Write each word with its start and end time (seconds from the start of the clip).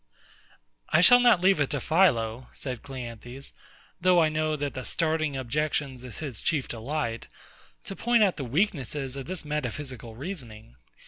I 0.89 1.01
shall 1.01 1.19
not 1.19 1.41
leave 1.41 1.59
it 1.59 1.69
to 1.69 1.79
PHILO, 1.79 2.47
said 2.55 2.81
CLEANTHES, 2.81 3.53
though 4.01 4.19
I 4.19 4.29
know 4.29 4.55
that 4.55 4.73
the 4.73 4.83
starting 4.83 5.37
objections 5.37 6.03
is 6.03 6.17
his 6.17 6.41
chief 6.41 6.67
delight, 6.67 7.27
to 7.83 7.95
point 7.95 8.23
out 8.23 8.37
the 8.37 8.43
weakness 8.43 8.95
of 8.95 9.27
this 9.27 9.45
metaphysical 9.45 10.15
reasoning. 10.15 10.75